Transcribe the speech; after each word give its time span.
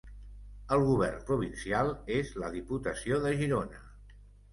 El 0.77 0.85
govern 0.85 1.19
provincial 1.27 1.89
és 2.15 2.31
la 2.45 2.49
Diputació 2.55 3.21
de 3.27 3.35
Girona. 3.43 3.83